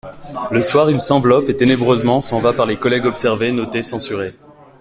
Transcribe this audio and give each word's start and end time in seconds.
Le 0.49 0.63
soir, 0.63 0.89
il 0.89 0.99
s'enveloppe, 0.99 1.47
et 1.49 1.57
ténébreusement 1.57 2.21
s'en 2.21 2.39
va 2.41 2.53
par 2.53 2.65
les 2.65 2.75
collèges 2.75 3.05
observer, 3.05 3.51
noter, 3.51 3.83
censurer. 3.83 4.33